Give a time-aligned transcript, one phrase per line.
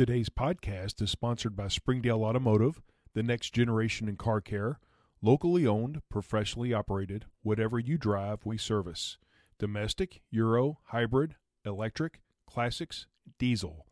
[0.00, 2.80] Today's podcast is sponsored by Springdale Automotive,
[3.12, 4.80] the next generation in car care.
[5.20, 9.18] Locally owned, professionally operated, whatever you drive, we service.
[9.58, 11.34] Domestic, Euro, hybrid,
[11.66, 13.08] electric, classics,
[13.38, 13.86] diesel.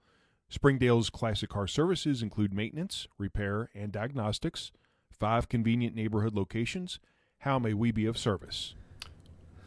[0.48, 4.72] Springdale's classic car services include maintenance, repair, and diagnostics.
[5.10, 7.00] Five convenient neighborhood locations.
[7.40, 8.74] How may we be of service?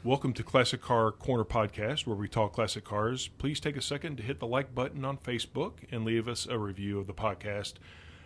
[0.04, 3.28] Welcome to Classic Car Corner Podcast, where we talk classic cars.
[3.38, 6.58] Please take a second to hit the like button on Facebook and leave us a
[6.58, 7.74] review of the podcast.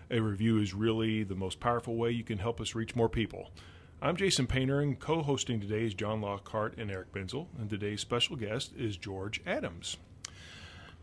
[0.09, 3.50] A review is really the most powerful way you can help us reach more people.
[4.02, 8.00] I'm Jason Painter, and co hosting today is John Lockhart and Eric Benzel, and today's
[8.00, 9.98] special guest is George Adams.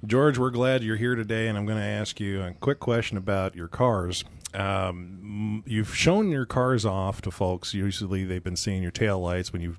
[0.07, 3.19] George, we're glad you're here today, and I'm going to ask you a quick question
[3.19, 4.25] about your cars.
[4.55, 7.75] Um, you've shown your cars off to folks.
[7.75, 9.79] Usually, they've been seeing your tail lights when you've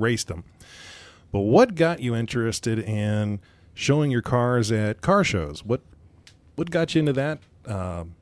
[0.00, 0.44] raced them.
[1.32, 3.40] But what got you interested in
[3.74, 5.64] showing your cars at car shows?
[5.64, 5.82] What
[6.56, 8.14] what got you into that um,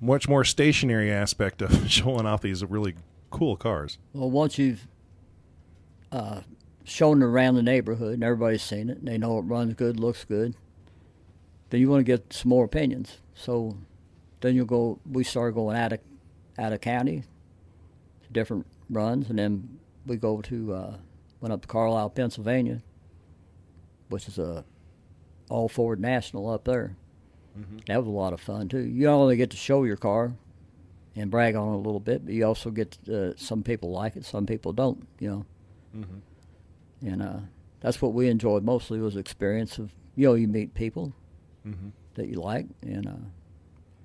[0.00, 2.94] much more stationary aspect of showing off these really
[3.30, 3.98] cool cars?
[4.12, 4.86] Well, once you've
[6.10, 6.40] uh,
[6.84, 10.24] shown around the neighborhood and everybody's seen it, and they know it runs good, looks
[10.24, 10.54] good,
[11.70, 13.18] then you want to get some more opinions.
[13.34, 13.76] So
[14.40, 14.98] then you'll go.
[15.10, 16.00] We started going out of
[16.58, 17.22] out of county,
[18.32, 20.94] different runs, and then we go to uh,
[21.40, 22.82] went up to Carlisle, Pennsylvania,
[24.08, 24.64] which is a
[25.48, 26.96] all Ford National up there.
[27.58, 27.78] Mm-hmm.
[27.86, 28.78] That was a lot of fun too.
[28.78, 30.32] You not only get to show your car
[31.16, 33.90] and brag on it a little bit, but you also get to, uh, some people
[33.90, 35.06] like it, some people don't.
[35.18, 35.46] You know,
[35.96, 37.08] mm-hmm.
[37.08, 37.38] and uh,
[37.80, 41.12] that's what we enjoyed mostly was the experience of you know you meet people
[41.66, 41.88] mm-hmm.
[42.14, 43.26] that you like and uh,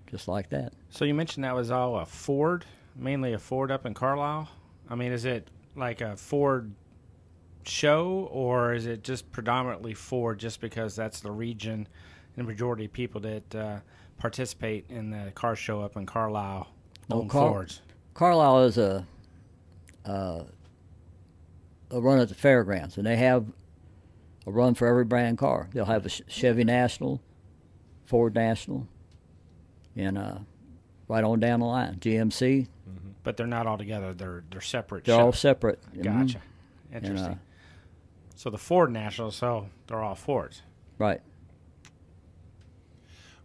[0.08, 0.74] just like that.
[0.90, 4.50] So you mentioned that was all a Ford, mainly a Ford up in Carlisle.
[4.90, 6.72] I mean, is it like a Ford
[7.68, 11.88] show, or is it just predominantly Ford just because that's the region
[12.36, 13.80] and the majority of people that uh,
[14.18, 16.68] participate in the car show up in Carlisle
[17.12, 17.82] own Car- Fords?
[18.14, 19.06] Carlisle is a,
[20.06, 20.44] uh,
[21.92, 23.46] a run at the fairgrounds, and they have
[24.48, 25.70] a run for every brand car.
[25.74, 27.22] They'll have a Chevy National,
[28.06, 28.88] Ford National,
[29.96, 30.38] and uh,
[31.08, 32.68] right on down the line, GMC.
[32.90, 33.10] Mm-hmm.
[33.24, 34.14] But they're not all together.
[34.14, 35.06] They're they're separate.
[35.06, 35.80] They're all separate.
[35.96, 36.38] Gotcha.
[36.38, 36.96] Mm-hmm.
[36.96, 37.26] Interesting.
[37.26, 37.55] And, uh,
[38.36, 40.62] so the Ford National, so they're all Fords.
[40.98, 41.22] Right.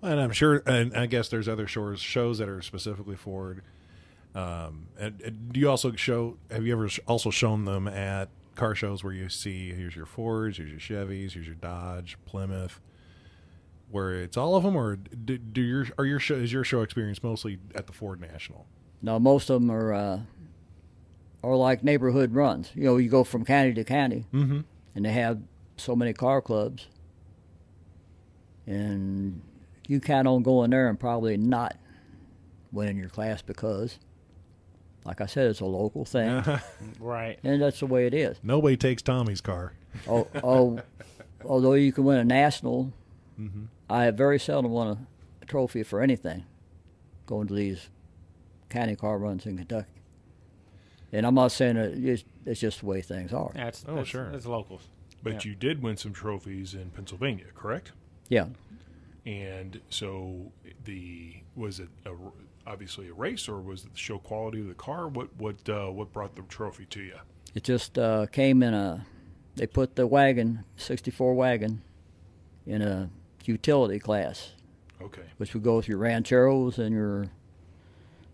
[0.03, 3.62] And I'm sure, and I guess there's other shows shows that are specifically Ford.
[4.34, 6.39] Um, and, and, do you also show?
[6.51, 10.56] Have you ever also shown them at car shows where you see here's your Fords,
[10.56, 12.81] here's your Chevys, here's your Dodge, Plymouth,
[13.91, 16.81] where it's all of them, or do, do your are your show is your show
[16.81, 18.67] experience mostly at the Ford National?
[19.03, 20.21] No, most of them are uh,
[21.43, 22.71] are like neighborhood runs.
[22.75, 24.25] You know, you go from county to county.
[24.33, 24.61] Mm-hmm
[24.95, 25.41] and they have
[25.77, 26.87] so many car clubs,
[28.67, 29.43] and
[29.89, 31.77] you count on going there and probably not
[32.73, 33.99] winning your class because,
[35.05, 36.43] like I said, it's a local thing,
[37.01, 37.39] right?
[37.43, 38.39] And that's the way it is.
[38.43, 39.73] Nobody takes Tommy's car.
[40.09, 40.81] Oh, oh
[41.45, 42.93] although you can win a national,
[43.41, 43.65] mm-hmm.
[43.89, 44.99] I have very seldom won a,
[45.43, 46.45] a trophy for anything
[47.31, 47.89] going to these
[48.69, 50.00] county car runs in Kentucky.
[51.12, 53.50] And I'm not saying that it's, it's just the way things are.
[53.54, 54.31] Yeah, it's, oh, it's, sure.
[54.32, 54.82] It's locals.
[55.22, 55.50] But yeah.
[55.50, 57.93] you did win some trophies in Pennsylvania, correct?
[58.28, 58.47] Yeah.
[59.26, 60.53] And so
[60.84, 62.12] the was it a,
[62.66, 65.09] obviously a race, or was it the show quality of the car?
[65.09, 67.19] What what uh, what brought the trophy to you?
[67.54, 69.06] It just uh, came in a.
[69.56, 71.82] They put the wagon, '64 wagon,
[72.66, 73.10] in a
[73.44, 74.53] utility class.
[75.03, 75.22] Okay.
[75.37, 77.27] Which would go with your rancheros and your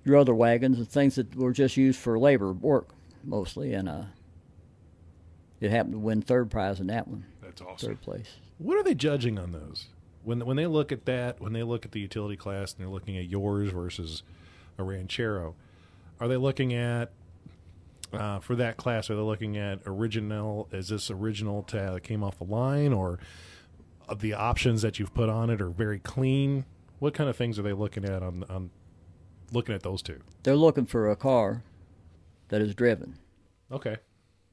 [0.06, 2.90] your other wagons and things that were just used for labor work
[3.24, 4.04] mostly, and uh,
[5.60, 7.26] it happened to win third prize in that one.
[7.42, 7.88] That's awesome.
[7.90, 8.36] Third place.
[8.58, 9.88] What are they judging on those?
[10.22, 12.92] When when they look at that, when they look at the utility class, and they're
[12.92, 14.22] looking at yours versus
[14.78, 15.56] a ranchero,
[16.20, 17.10] are they looking at
[18.12, 19.10] uh, for that class?
[19.10, 20.68] Are they looking at original?
[20.70, 23.18] Is this original to, that came off the line, or
[24.16, 26.64] the options that you've put on it are very clean?
[27.00, 28.70] What kind of things are they looking at on on
[29.52, 30.20] looking at those two?
[30.42, 31.62] They're looking for a car
[32.48, 33.18] that is driven.
[33.70, 33.96] Okay.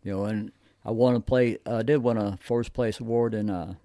[0.03, 0.51] You know, and
[0.83, 1.57] I won a play.
[1.65, 3.75] I uh, did win a first place award in uh,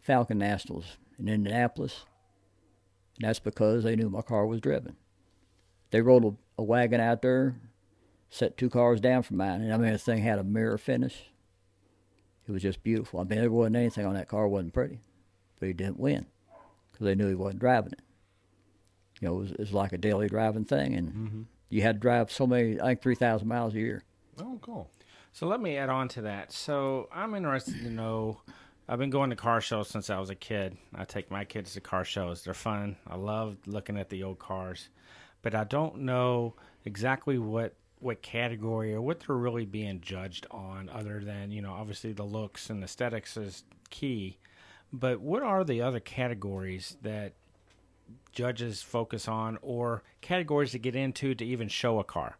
[0.00, 2.04] Falcon Nationals in Indianapolis.
[3.18, 4.96] And that's because they knew my car was driven.
[5.90, 7.56] They rolled a, a wagon out there,
[8.28, 11.30] set two cars down from mine, and I mean the thing had a mirror finish.
[12.46, 13.20] It was just beautiful.
[13.20, 15.00] I mean there wasn't anything on that car wasn't pretty,
[15.58, 16.26] but he didn't win
[16.92, 18.02] because they knew he wasn't driving it
[19.20, 21.42] you know, it was, it was like a daily driving thing, and mm-hmm.
[21.70, 24.02] you had to drive so many, I think, three thousand miles a year.
[24.40, 24.90] Oh, cool.
[25.32, 26.52] So let me add on to that.
[26.52, 28.40] So I'm interested to know
[28.88, 30.76] I've been going to car shows since I was a kid.
[30.94, 32.44] I take my kids to car shows.
[32.44, 32.96] They're fun.
[33.06, 34.88] I love looking at the old cars,
[35.42, 36.54] but I don't know
[36.84, 41.72] exactly what what category or what they're really being judged on, other than you know
[41.72, 44.38] obviously the looks and aesthetics is key.
[44.92, 47.34] But what are the other categories that
[48.32, 52.38] judges focus on, or categories to get into to even show a car?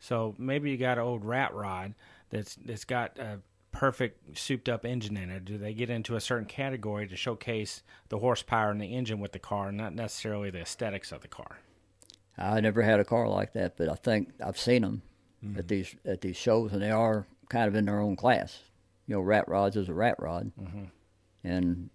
[0.00, 1.94] So maybe you got an old rat rod
[2.30, 3.40] that's that's got a
[3.72, 5.44] perfect souped up engine in it.
[5.44, 9.32] Do they get into a certain category to showcase the horsepower and the engine with
[9.32, 11.58] the car, not necessarily the aesthetics of the car?
[12.36, 15.02] I never had a car like that, but I think I've seen them
[15.44, 15.58] Mm-hmm.
[15.60, 18.58] at these at these shows, and they are kind of in their own class.
[19.06, 20.84] You know, rat rods is a rat rod, Mm-hmm.
[21.44, 21.90] and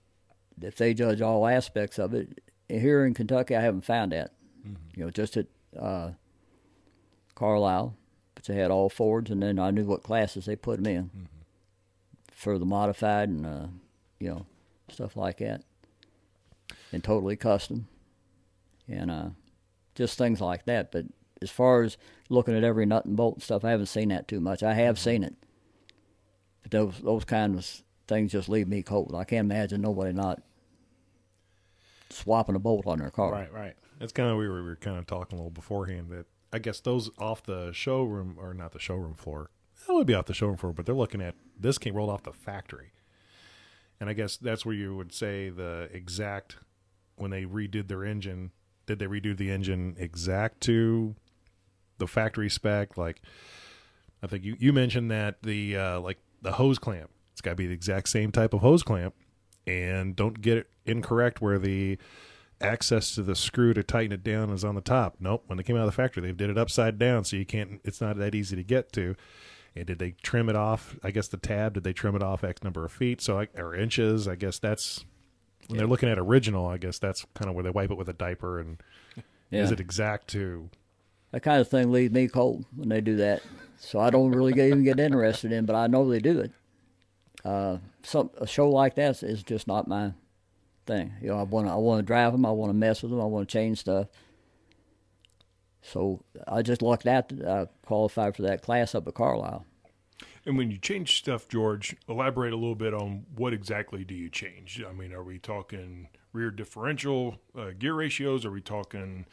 [0.61, 2.39] if they judge all aspects of it,
[2.69, 4.31] here in Kentucky, I haven't found that.
[4.61, 4.75] Mm-hmm.
[4.95, 5.47] You know, just at
[5.79, 6.11] uh,
[7.35, 7.95] Carlisle,
[8.35, 11.03] but they had all Fords, and then I knew what classes they put them in
[11.03, 11.25] Mm-hmm.
[12.31, 13.67] for the modified and uh,
[14.19, 14.45] you know
[14.89, 15.63] stuff like that,
[16.91, 17.87] and totally custom,
[18.87, 19.29] and uh,
[19.95, 20.91] just things like that.
[20.91, 21.05] But
[21.41, 21.97] as far as
[22.29, 24.63] looking at every nut and bolt and stuff, I haven't seen that too much.
[24.63, 25.35] I have seen it,
[26.61, 29.13] but those those kind of things just leave me cold.
[29.15, 30.41] I can't imagine nobody not
[32.09, 33.31] swapping a bolt on their car.
[33.31, 33.75] Right, right.
[33.99, 36.59] That's kind of we were, we were kind of talking a little beforehand that I
[36.59, 39.49] guess those off the showroom or not the showroom floor,
[39.87, 42.23] that would be off the showroom floor, but they're looking at this came rolled off
[42.23, 42.91] the factory,
[43.99, 46.57] and I guess that's where you would say the exact
[47.15, 48.51] when they redid their engine.
[48.85, 51.15] Did they redo the engine exact to
[51.97, 52.97] the factory spec?
[52.97, 53.21] Like,
[54.21, 57.55] I think you you mentioned that the uh, like the hose clamp, it's got to
[57.55, 59.15] be the exact same type of hose clamp,
[59.67, 61.97] and don't get it incorrect where the
[62.61, 65.15] access to the screw to tighten it down is on the top.
[65.19, 65.43] Nope.
[65.47, 67.81] When they came out of the factory, they did it upside down, so you can't.
[67.83, 69.15] It's not that easy to get to.
[69.75, 70.95] And did they trim it off?
[71.03, 71.73] I guess the tab.
[71.73, 73.21] Did they trim it off X number of feet?
[73.21, 74.27] So I, or inches?
[74.27, 75.03] I guess that's
[75.67, 76.67] when they're looking at original.
[76.67, 78.59] I guess that's kind of where they wipe it with a diaper.
[78.59, 78.77] And
[79.49, 79.63] Yeah.
[79.63, 80.69] is it exact to?
[81.31, 83.41] That kind of thing leaves me cold when they do that.
[83.77, 86.51] So I don't really get, even get interested in, but I know they do it.
[87.43, 90.13] Uh, some a show like that is just not my
[90.85, 91.13] thing.
[91.21, 92.45] You know, I want to I want to drive them.
[92.45, 93.21] I want to mess with them.
[93.21, 94.07] I want to change stuff.
[95.81, 99.65] So I just lucked out that I qualified for that class up at Carlisle.
[100.45, 104.29] And when you change stuff, George, elaborate a little bit on what exactly do you
[104.29, 104.83] change?
[104.87, 108.45] I mean, are we talking rear differential uh, gear ratios?
[108.45, 109.25] Are we talking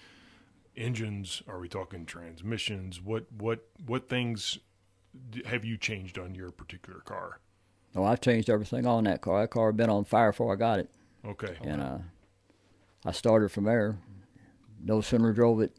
[0.76, 1.42] engines?
[1.48, 3.00] Are we talking transmissions?
[3.00, 4.58] What what what things
[5.44, 7.40] have you changed on your particular car?
[7.94, 9.40] Oh, I've changed everything on that car.
[9.40, 10.90] That car had been on fire before I got it.
[11.24, 11.98] Okay, And uh,
[13.04, 13.98] I started from there.
[14.82, 15.72] No sooner drove it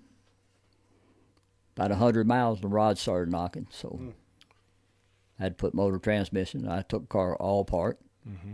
[1.75, 3.67] about a hundred miles, the rod started knocking.
[3.71, 4.09] So hmm.
[5.39, 6.67] I had to put motor transmission.
[6.67, 8.53] I took the car all apart, mm-hmm.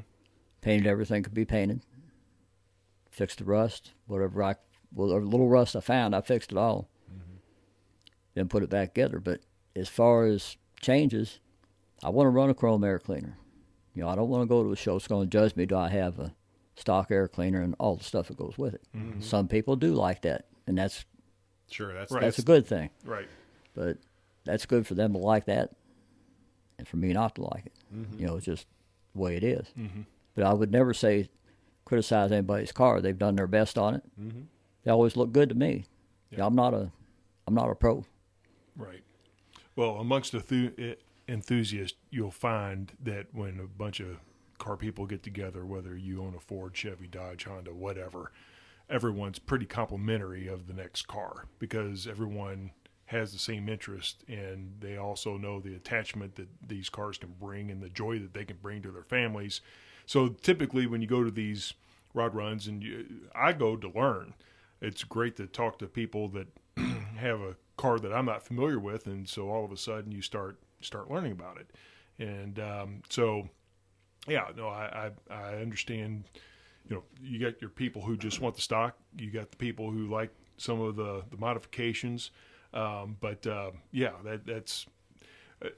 [0.62, 1.81] painted everything could be painted,
[3.09, 4.56] fixed the rust, whatever I,
[4.94, 6.89] whatever little rust I found, I fixed it all.
[7.12, 7.38] Mm-hmm.
[8.36, 9.19] Then put it back together.
[9.19, 9.42] But
[9.75, 11.39] as far as changes,
[12.04, 13.38] I want to run a chrome air cleaner.
[13.98, 15.66] You know, I don't want to go to a show that's going to judge me.
[15.66, 16.32] Do I have a
[16.76, 18.84] stock air cleaner and all the stuff that goes with it?
[19.22, 21.04] Some people do like that, and that's
[21.72, 22.22] Sure, that's Right.
[22.22, 22.92] that's a good thing.
[23.04, 23.28] right.
[23.74, 23.98] But
[24.46, 25.72] that's good for them to like that,
[26.78, 27.74] and for me not to like it.
[27.94, 28.20] Mm-hmm.
[28.20, 28.68] You know, it's just
[29.14, 29.66] the way it is.
[30.36, 31.30] But I would never say
[31.84, 33.02] criticize anybody's car.
[33.02, 34.04] They've done their best on it.
[34.22, 34.42] Mm-hmm.
[34.83, 35.86] They always look good to me.
[36.30, 36.45] Yeah.
[36.45, 36.92] I'm not a
[37.48, 38.06] I'm not a pro.
[38.76, 39.02] Right.
[39.76, 40.74] Well, amongst the thu-
[41.28, 44.18] enthusiasts, you'll find that when a bunch of
[44.57, 48.31] car people get together, whether you own a Ford, Chevy, Dodge, Honda, whatever,
[48.90, 52.72] everyone's pretty complimentary of the next car because everyone
[53.06, 57.72] has the same interest and they also know the attachment that these cars can bring
[57.72, 59.62] and the joy that they can bring to their families.
[60.06, 61.74] So typically, when you go to these
[62.14, 63.06] rod runs, and you,
[63.36, 64.34] I go to learn,
[64.81, 66.48] it's great to talk to people that
[67.18, 70.22] have a car that I'm not familiar with, and so all of a sudden you
[70.22, 71.72] start start learning about it,
[72.19, 73.50] and um, so
[74.28, 76.26] yeah, no, I, I I understand.
[76.90, 78.98] You know, you got your people who just want the stock.
[79.18, 82.31] You got the people who like some of the the modifications.
[82.74, 84.86] Um, but uh, yeah, that that's.
[85.64, 85.69] Uh,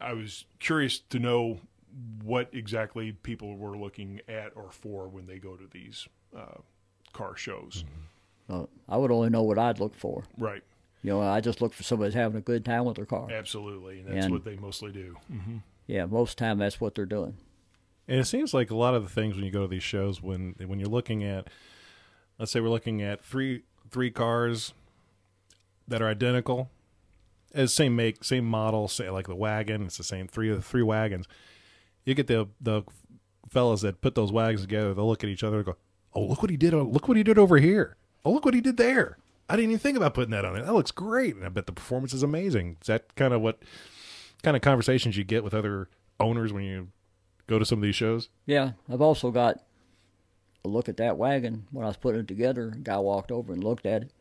[0.00, 1.58] I was curious to know
[2.22, 6.60] what exactly people were looking at or for when they go to these uh,
[7.12, 7.84] car shows.
[8.48, 10.24] Uh, I would only know what I'd look for.
[10.38, 10.62] Right.
[11.04, 13.30] You know, I just look for somebody that's having a good time with their car.
[13.30, 15.16] Absolutely, and that's And- what they mostly do.
[15.28, 17.36] hmm Yeah, most time that's what they're doing.
[18.08, 20.22] And it seems like a lot of the things when you go to these shows,
[20.22, 21.48] when when you're looking at,
[22.38, 24.72] let's say we're looking at three three cars
[25.86, 26.70] that are identical,
[27.54, 30.62] as same make, same model, say like the wagon, it's the same three of the
[30.62, 31.26] three wagons.
[32.06, 32.82] You get the the
[33.50, 34.94] fellas that put those wagons together.
[34.94, 35.76] They'll look at each other and go,
[36.14, 36.72] "Oh, look what he did!
[36.72, 37.96] Look what he did over here!
[38.24, 39.18] Oh, look what he did there!
[39.48, 40.64] I didn't even think about putting that on there.
[40.64, 43.62] That looks great, and I bet the performance is amazing." Is that kind of what
[44.42, 45.88] kind of conversations you get with other
[46.20, 46.88] owners when you
[47.46, 48.28] go to some of these shows?
[48.46, 49.62] Yeah, I've also got
[50.64, 52.72] a look at that wagon when I was putting it together.
[52.74, 54.12] A guy walked over and looked at it.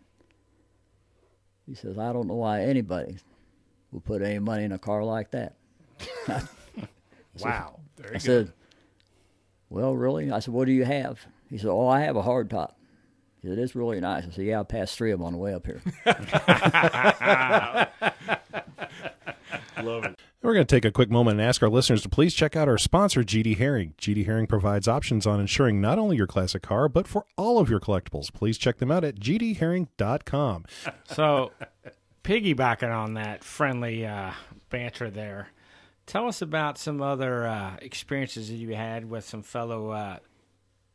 [1.65, 3.17] He says, "I don't know why anybody
[3.91, 5.55] would put any money in a car like that."
[7.39, 7.79] Wow.
[8.13, 8.51] I said,
[9.69, 12.49] "Well, really?" I said, "What do you have?" He said, "Oh, I have a hard
[13.43, 15.33] top." He said, "It's really nice." I said, "Yeah, I passed three of them on
[15.33, 15.81] the way up here."
[19.83, 20.19] Love it.
[20.41, 22.67] We're going to take a quick moment and ask our listeners to please check out
[22.67, 23.93] our sponsor, GD Herring.
[23.97, 27.69] GD Herring provides options on insuring not only your classic car, but for all of
[27.69, 28.31] your collectibles.
[28.33, 30.65] Please check them out at gdherring.com.
[31.05, 31.51] So,
[32.23, 34.31] piggybacking on that friendly uh,
[34.69, 35.49] banter there,
[36.05, 40.17] tell us about some other uh, experiences that you had with some fellow uh,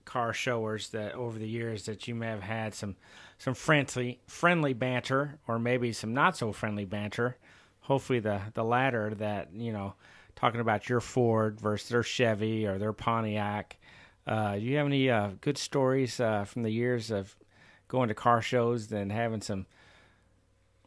[0.09, 2.97] car showers that over the years that you may have had some
[3.37, 7.37] some friendly friendly banter or maybe some not so friendly banter.
[7.81, 9.95] Hopefully, the the latter that you know,
[10.35, 13.77] talking about your Ford versus their Chevy or their Pontiac.
[14.27, 17.37] Uh, do you have any uh, good stories uh, from the years of
[17.87, 19.67] going to car shows and having some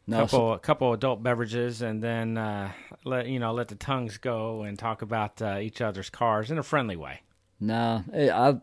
[0.06, 2.72] No, couple couple adult beverages and then uh,
[3.04, 6.58] let you know let the tongues go and talk about uh, each other's cars in
[6.58, 7.22] a friendly way.
[7.60, 8.60] No, eh, I,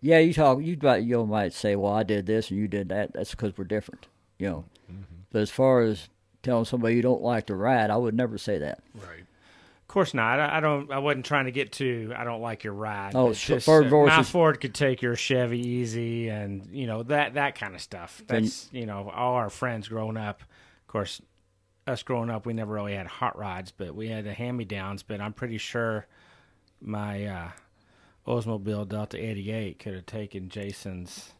[0.00, 0.60] yeah, you talk.
[0.62, 3.56] You might you might say, "Well, I did this and you did that." That's because
[3.56, 4.06] we're different,
[4.38, 4.64] you know.
[5.30, 6.08] But as far as
[6.42, 8.80] telling somebody you don't like to ride, I would never say that.
[8.94, 9.20] Right.
[9.20, 10.38] Of course not.
[10.38, 10.90] I, I don't.
[10.92, 12.12] I wasn't trying to get to.
[12.16, 13.12] I don't like your ride.
[13.14, 17.02] Oh, It's just, Ford versus- my Ford could take your Chevy easy, and you know
[17.04, 18.22] that that kind of stuff.
[18.26, 20.42] That's you know all our friends growing up.
[20.42, 21.22] Of course,
[21.86, 24.64] us growing up, we never really had hot rods, but we had the hand me
[24.66, 25.02] downs.
[25.02, 26.06] But I'm pretty sure
[26.82, 27.50] my uh,
[28.28, 31.32] Oldsmobile Delta 88 could have taken Jason's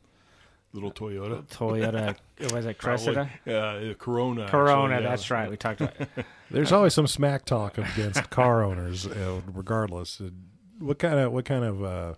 [0.72, 1.46] Little Toyota.
[1.48, 2.16] Toyota.
[2.52, 3.28] was it Cressida?
[3.46, 4.48] Uh, Corona.
[4.48, 4.94] Corona.
[4.94, 5.10] actually, yeah.
[5.10, 5.50] That's right.
[5.50, 5.94] We talked about.
[6.50, 10.20] There's always some smack talk against car owners, uh, regardless.
[10.20, 10.30] Uh,
[10.78, 12.14] What kind of what kind of uh,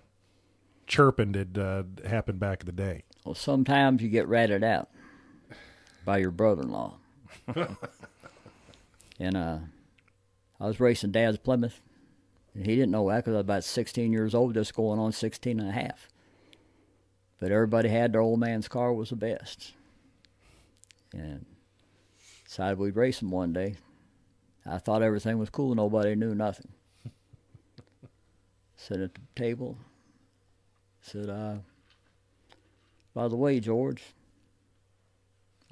[0.86, 3.04] chirping did uh, happen back in the day?
[3.24, 4.88] Well, sometimes you get ratted out
[6.04, 6.94] by your brother-in-law.
[9.18, 9.58] and uh,
[10.60, 11.80] I was racing Dad's Plymouth,
[12.54, 15.12] and he didn't know that because I was about 16 years old, just going on
[15.12, 16.08] 16 and a half.
[17.38, 19.72] But everybody had their old man's car was the best.
[21.12, 21.46] And
[22.44, 23.76] decided we'd race him one day.
[24.66, 25.74] I thought everything was cool.
[25.74, 26.68] Nobody knew nothing.
[28.76, 29.78] Sat at the table.
[31.00, 31.56] Said, uh,
[33.14, 34.02] by the way, George,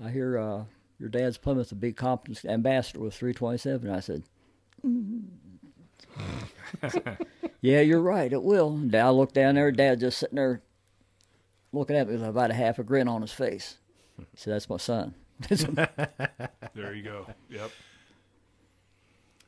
[0.03, 0.65] I hear uh,
[0.99, 3.91] your dad's Plymouth, the big Compton's ambassador with 327.
[3.91, 4.25] I said,
[4.85, 5.25] "Mm."
[7.61, 8.33] yeah, you're right.
[8.33, 8.71] It will.
[8.71, 9.71] And I looked down there.
[9.73, 10.63] Dad just sitting there
[11.73, 13.79] looking at me with about a half a grin on his face.
[14.19, 15.15] He said, that's my son.
[16.75, 17.27] There you go.
[17.51, 17.71] Yep.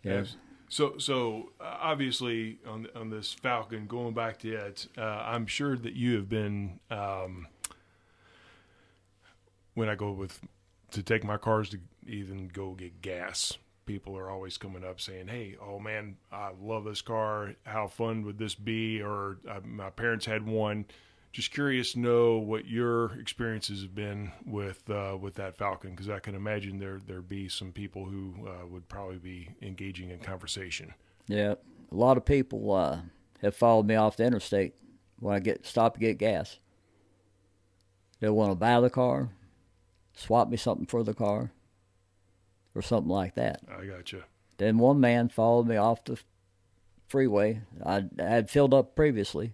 [0.02, 0.36] Yes.
[0.68, 5.76] So, so uh, obviously on on this Falcon, going back to it, uh, I'm sure
[5.76, 6.80] that you have been.
[6.90, 7.46] Um,
[9.74, 10.40] when I go with
[10.90, 13.56] to take my cars to even go get gas,
[13.90, 17.54] people are always coming up saying, "Hey, oh man, I love this car.
[17.64, 20.85] How fun would this be?" Or uh, my parents had one.
[21.32, 26.09] Just curious to know what your experiences have been with uh, with that Falcon, because
[26.09, 30.20] I can imagine there there'd be some people who uh, would probably be engaging in
[30.20, 30.94] conversation.
[31.26, 31.54] Yeah,
[31.90, 33.00] a lot of people uh,
[33.42, 34.75] have followed me off the interstate
[35.18, 36.59] when I get stop to get gas.
[38.20, 39.30] They want to buy the car,
[40.14, 41.52] swap me something for the car,
[42.74, 43.60] or something like that.
[43.70, 44.22] I got you.
[44.58, 46.20] Then one man followed me off the
[47.08, 47.62] freeway.
[47.84, 49.52] I, I had filled up previously.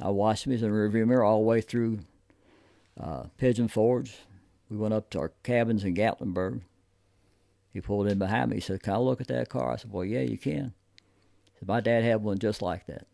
[0.00, 2.00] I watched him in the rearview mirror all the way through
[3.00, 4.14] uh, Pigeon Forge.
[4.68, 6.62] We went up to our cabins in Gatlinburg.
[7.72, 8.56] He pulled in behind me.
[8.56, 10.74] He said, "Can I look at that car?" I said, "Well, yeah, you can."
[11.44, 13.06] He said, "My dad had one just like that."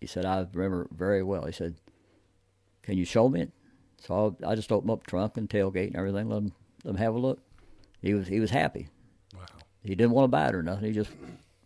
[0.00, 1.76] He said, "I remember it very well." He said,
[2.82, 3.52] "Can you show me it?"
[3.98, 6.28] So I, I just opened up the trunk and tailgate and everything.
[6.28, 6.52] Let him,
[6.84, 7.40] let him have a look.
[8.06, 8.88] He was he was happy.
[9.34, 9.46] Wow.
[9.82, 10.84] He didn't want to buy it or nothing.
[10.84, 11.10] He just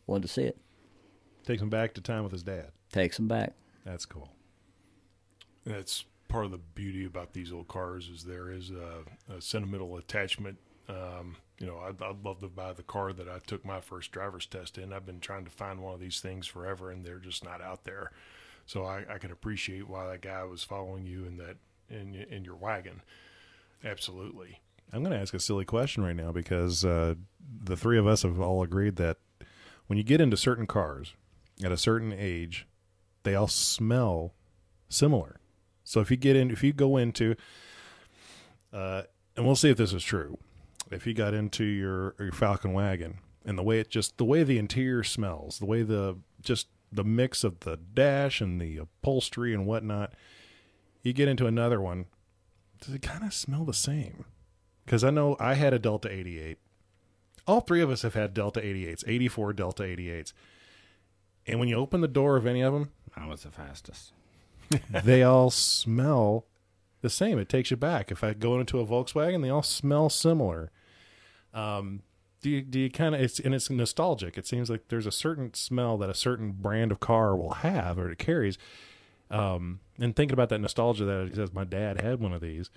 [0.07, 0.59] wanted to see it.
[1.45, 2.71] Takes him back to time with his dad.
[2.93, 3.53] Takes him back.
[3.85, 4.31] That's cool.
[5.67, 9.97] That's part of the beauty about these old cars is there is a, a sentimental
[9.99, 10.57] attachment.
[10.89, 14.11] Um, you know, I'd, I'd love to buy the car that I took my first
[14.11, 14.93] driver's test in.
[14.93, 17.85] I've been trying to find one of these things forever, and they're just not out
[17.85, 18.13] there.
[18.65, 21.57] So I, I can appreciate why that guy was following you in that
[21.91, 23.03] in in your wagon.
[23.85, 24.61] Absolutely.
[24.93, 27.15] I'm going to ask a silly question right now because uh,
[27.63, 29.19] the three of us have all agreed that
[29.87, 31.15] when you get into certain cars
[31.63, 32.67] at a certain age,
[33.23, 34.35] they all smell
[34.89, 35.41] similar.
[35.85, 37.35] So if you get in, if you go into,
[38.73, 39.03] uh,
[39.37, 40.39] and we'll see if this is true.
[40.91, 44.43] If you got into your your Falcon wagon and the way it just the way
[44.43, 49.55] the interior smells, the way the just the mix of the dash and the upholstery
[49.55, 50.15] and whatnot,
[51.03, 52.07] you get into another one.
[52.81, 54.25] Does it kind of smell the same?
[54.91, 56.59] Because I know I had a Delta 88.
[57.47, 60.33] All three of us have had Delta 88s, 84 Delta 88s.
[61.47, 64.13] And when you open the door of any of them, I was the fastest.
[65.05, 66.47] they all smell
[67.03, 67.39] the same.
[67.39, 68.11] It takes you back.
[68.11, 70.73] If I go into a Volkswagen, they all smell similar.
[71.55, 72.03] Um,
[72.43, 74.37] do you do you kind of it's and it's nostalgic.
[74.37, 77.97] It seems like there's a certain smell that a certain brand of car will have
[77.97, 78.59] or it carries.
[79.31, 82.71] Um, and thinking about that nostalgia that it says my dad had one of these,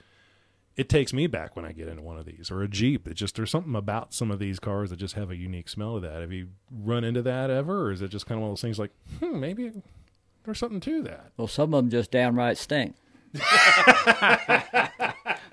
[0.76, 3.08] it takes me back when I get into one of these or a Jeep.
[3.08, 5.96] It just there's something about some of these cars that just have a unique smell
[5.96, 6.22] to that.
[6.22, 8.62] Have you run into that ever, or is it just kind of one of those
[8.62, 9.72] things like, hmm, maybe
[10.46, 11.32] there's something to that?
[11.38, 12.96] Well, some of them just downright stink.
[13.34, 13.40] you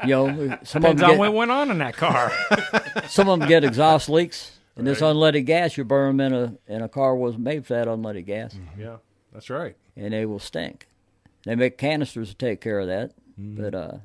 [0.08, 2.32] know, some of Depends them on what went on in that car.
[3.08, 6.74] some of them get exhaust leaks, and this unleaded gas you burn them in a
[6.74, 8.96] in a car was made for that unleaded gas, Yeah,
[9.32, 9.76] that's right.
[9.96, 10.86] and they will stink.
[11.44, 13.62] They make canisters to take care of that, Mm-hmm.
[13.62, 13.96] but uh,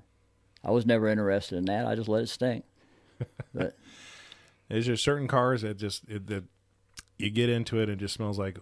[0.65, 1.86] I was never interested in that.
[1.86, 2.65] I just let it stink.
[3.53, 3.77] But
[4.69, 6.43] Is there certain cars that just it, that
[7.17, 8.57] you get into it and it just smells like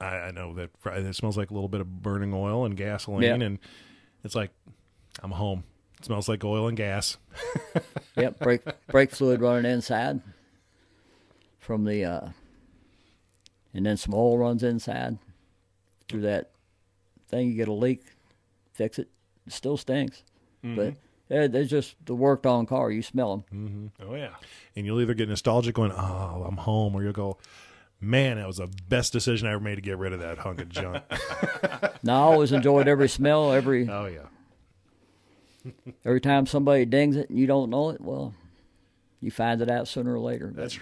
[0.00, 3.22] I, I know that it smells like a little bit of burning oil and gasoline
[3.40, 3.46] Yeah.
[3.46, 3.58] and
[4.24, 4.50] it's like
[5.22, 5.62] I'm home.
[6.00, 7.18] It smells like oil and gas.
[8.16, 10.20] Yep, brake brake fluid running inside
[11.58, 12.28] from the uh
[13.72, 15.18] and then some oil runs inside
[16.08, 16.50] through that
[17.28, 18.04] thing you get a leak,
[18.72, 19.08] fix it,
[19.46, 20.22] it still stinks.
[20.64, 20.76] Mm-hmm.
[20.76, 20.94] But
[21.28, 23.90] they're, they're just the worked on car, you smell them.
[23.98, 24.10] Mm-hmm.
[24.10, 24.34] Oh yeah.
[24.76, 27.38] And you'll either get nostalgic going, "Oh, I'm home," or you'll go,
[28.00, 30.60] "Man, that was the best decision I ever made to get rid of that hunk
[30.60, 31.02] of junk."
[32.02, 35.72] Now I always enjoyed every smell, every oh yeah.
[36.04, 38.34] every time somebody dings it and you don't know it, well,
[39.22, 40.48] you find it out sooner or later.
[40.48, 40.78] But, That's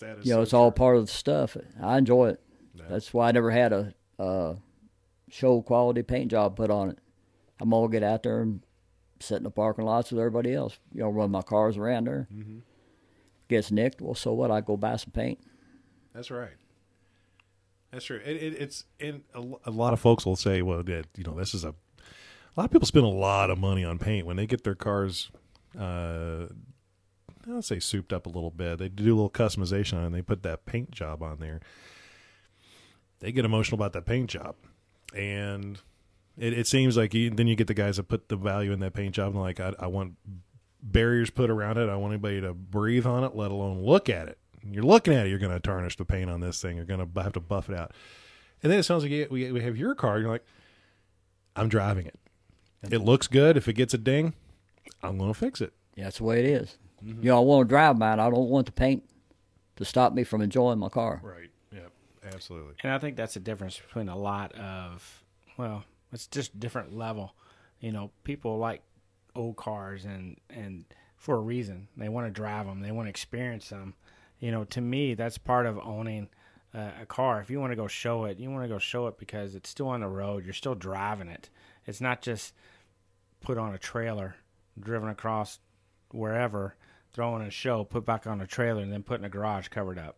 [0.00, 1.56] that is you know, so it's all part of the stuff.
[1.80, 2.40] I enjoy it.
[2.88, 4.56] That's why I never had a, a
[5.28, 6.98] show quality paint job put on it.
[7.60, 8.60] I'm all get out there and
[9.22, 10.78] sit in the parking lots with everybody else.
[10.92, 12.28] You know, run my cars around there.
[12.32, 12.58] Mm-hmm.
[13.48, 14.00] Gets nicked.
[14.00, 14.50] Well, so what?
[14.50, 15.38] I go buy some paint.
[16.14, 16.52] That's right.
[17.90, 18.20] That's true.
[18.24, 21.34] It, it, it's in a, a lot of folks will say, "Well, that you know,
[21.34, 21.74] this is a."
[22.54, 24.74] A lot of people spend a lot of money on paint when they get their
[24.74, 25.30] cars.
[25.78, 26.48] Uh,
[27.48, 28.78] I'll say souped up a little bit.
[28.78, 30.06] They do a little customization on it.
[30.06, 31.60] and They put that paint job on there.
[33.20, 34.56] They get emotional about that paint job,
[35.14, 35.80] and
[36.38, 38.80] it, it seems like you, then you get the guys that put the value in
[38.80, 40.14] that paint job and like, I, I want
[40.82, 41.88] barriers put around it.
[41.88, 44.38] I want anybody to breathe on it, let alone look at it.
[44.64, 46.76] You're looking at it, you're going to tarnish the paint on this thing.
[46.76, 47.92] You're going to have to buff it out.
[48.62, 50.20] And then it sounds like you, we, we have your car.
[50.20, 50.44] You're like,
[51.56, 52.18] I'm driving it.
[52.90, 53.56] It looks good.
[53.56, 54.34] If it gets a ding,
[55.02, 55.72] I'm going to fix it.
[55.96, 56.78] Yeah, that's the way it is.
[57.04, 57.24] Mm-hmm.
[57.24, 58.20] You know, I want to drive mine.
[58.20, 59.02] I don't want the paint
[59.76, 61.20] to stop me from enjoying my car.
[61.22, 61.50] Right.
[61.72, 61.92] Yep.
[62.32, 62.74] Absolutely.
[62.82, 65.24] And I think that's the difference between a lot of,
[65.56, 67.34] well, it's just different level.
[67.80, 68.82] You know, people like
[69.34, 70.84] old cars and and
[71.16, 71.88] for a reason.
[71.96, 72.80] They want to drive them.
[72.80, 73.94] They want to experience them.
[74.40, 76.28] You know, to me, that's part of owning
[76.74, 77.40] uh, a car.
[77.40, 79.70] If you want to go show it, you want to go show it because it's
[79.70, 80.44] still on the road.
[80.44, 81.48] You're still driving it.
[81.86, 82.54] It's not just
[83.40, 84.34] put on a trailer,
[84.78, 85.60] driven across
[86.10, 86.76] wherever,
[87.12, 89.68] throw in a show, put back on a trailer, and then put in a garage
[89.68, 90.16] covered up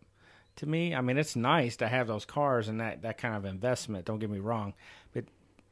[0.57, 3.45] to me, I mean, it's nice to have those cars and that, that kind of
[3.45, 4.05] investment.
[4.05, 4.75] Don't get me wrong,
[5.13, 5.25] but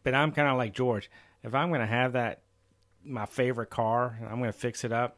[0.03, 1.11] but I'm kind of like George.
[1.43, 2.43] If I'm going to have that
[3.05, 5.17] my favorite car, and I'm going to fix it up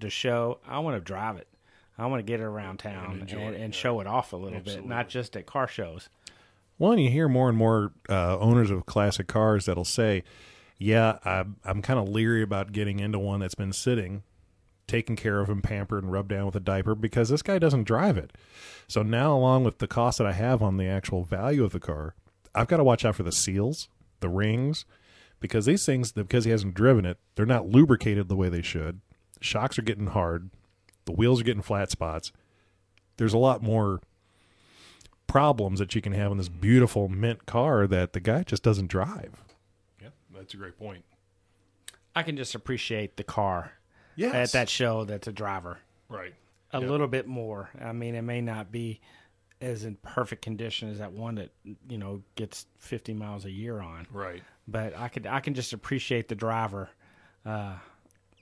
[0.00, 0.58] to show.
[0.66, 1.48] I want to drive it.
[1.98, 3.70] I want to get it around town and, enjoy and, it, yeah.
[3.70, 4.82] show it off a little Absolutely.
[4.82, 6.08] bit, not just at car shows.
[6.76, 10.24] One, you hear more and more uh, owners of classic cars that'll say,
[10.78, 14.24] "Yeah, I'm, I'm kind of leery about getting into one that's been sitting,
[14.86, 17.84] taken care of and pampered and rubbed down with a diaper because this guy doesn't
[17.84, 18.30] drive it."
[18.88, 21.80] So now, along with the cost that I have on the actual value of the
[21.80, 22.14] car,
[22.54, 23.88] I've got to watch out for the seals,
[24.20, 24.84] the rings,
[25.40, 29.00] because these things, because he hasn't driven it, they're not lubricated the way they should.
[29.40, 30.50] Shocks are getting hard,
[31.04, 32.32] the wheels are getting flat spots.
[33.16, 34.00] There's a lot more
[35.26, 38.88] problems that you can have in this beautiful mint car that the guy just doesn't
[38.88, 39.42] drive.
[40.00, 41.04] Yeah, that's a great point.
[42.14, 43.72] I can just appreciate the car
[44.14, 44.34] Yes.
[44.34, 46.34] at that show that's a driver Right.
[46.72, 46.88] a Yep.
[46.90, 47.70] little bit more.
[47.78, 49.00] I mean, it may not be
[49.60, 51.50] as in perfect condition as that one that
[51.88, 54.06] you know gets 50 miles a year on.
[54.12, 54.42] Right.
[54.68, 56.90] but I could I can just appreciate the driver
[57.44, 57.76] uh,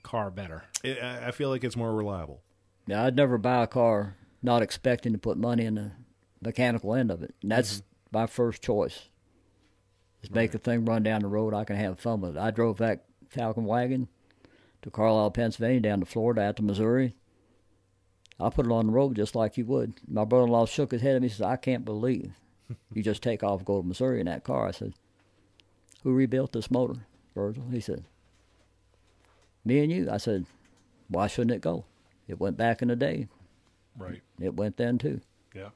[0.03, 0.63] car better.
[0.83, 2.41] It, I I feel like it's more reliable.
[2.87, 5.91] Yeah, I'd never buy a car not expecting to put money in the
[6.41, 7.33] mechanical end of it.
[7.41, 9.09] And that's my first choice.
[10.21, 11.53] Just make the thing run down the road.
[11.53, 12.39] I can have fun with it.
[12.39, 14.07] I drove that Falcon wagon
[14.83, 17.15] to Carlisle, Pennsylvania, down to Florida, out to Missouri.
[18.39, 19.93] I put it on the road just like you would.
[20.07, 21.29] My brother-in-law shook his head at me.
[21.29, 22.33] He says, "I can't believe
[22.93, 24.93] you just take off and go to Missouri in that car." I said,
[26.03, 28.03] "Who rebuilt this motor, Virgil?" He said,
[29.63, 30.45] "Me and you." I said,
[31.07, 31.85] "Why shouldn't it go?
[32.27, 33.27] It went back in the day.
[33.97, 34.21] Right.
[34.39, 35.21] It went then too."
[35.53, 35.69] Yeah.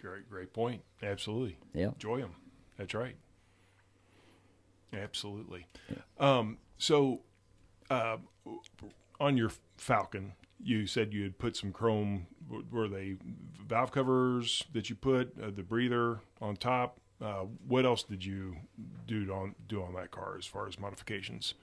[0.00, 0.82] Great, great point.
[1.02, 1.56] Absolutely.
[1.72, 1.92] Yeah.
[1.92, 2.34] Enjoy them.
[2.76, 3.16] That's right.
[4.92, 5.66] Absolutely.
[6.18, 7.22] Um, so,
[7.88, 8.18] uh,
[9.20, 10.32] on your Falcon,
[10.64, 12.26] you said you had put some chrome.
[12.70, 13.16] Were they
[13.66, 15.32] valve covers that you put?
[15.40, 17.00] Uh, the breather on top.
[17.22, 18.56] Uh, what else did you
[19.06, 21.54] do on do on that car as far as modifications?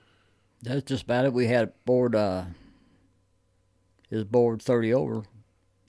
[0.61, 1.33] That's just about it.
[1.33, 2.45] We had bored uh
[4.09, 5.23] his bored thirty over,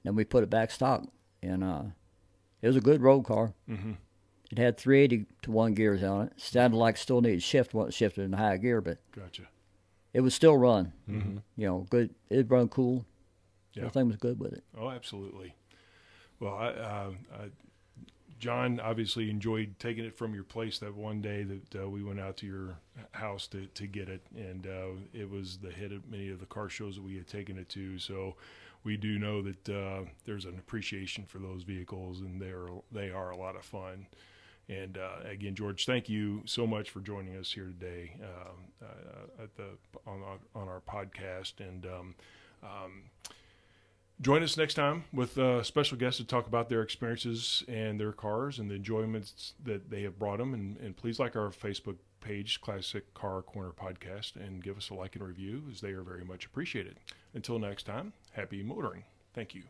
[0.02, 1.04] then we put it back stock,
[1.42, 1.82] and uh
[2.60, 3.54] it was a good road car.
[3.68, 3.92] Mm-hmm.
[4.50, 6.32] It had three eighty to one gears on it.
[6.36, 9.42] Sounded like it still needed shift, wasn't shifted in high gear, but Gotcha.
[10.12, 10.92] It would still run.
[11.08, 11.38] Mm-hmm.
[11.56, 12.14] You know, good.
[12.30, 13.04] It run cool.
[13.74, 13.82] Yeah.
[13.82, 14.64] Everything was good with it.
[14.78, 15.54] Oh, absolutely.
[16.40, 17.44] Well, I, uh, I,
[18.38, 22.18] John obviously enjoyed taking it from your place that one day that uh, we went
[22.18, 22.76] out to your
[23.12, 26.46] house to, to get it, and uh, it was the hit of many of the
[26.46, 27.98] car shows that we had taken it to.
[28.00, 28.34] So
[28.82, 33.30] we do know that uh, there's an appreciation for those vehicles, and they're they are
[33.30, 34.06] a lot of fun.
[34.68, 39.42] And uh, again, George, thank you so much for joining us here today um, uh,
[39.42, 39.64] at the
[40.06, 42.14] on our, on our podcast, and um,
[42.62, 43.02] um,
[44.20, 48.12] join us next time with uh, special guests to talk about their experiences and their
[48.12, 50.54] cars and the enjoyments that they have brought them.
[50.54, 54.94] And, and please like our Facebook page, Classic Car Corner Podcast, and give us a
[54.94, 56.98] like and review as they are very much appreciated.
[57.34, 59.04] Until next time, happy motoring.
[59.34, 59.64] Thank you.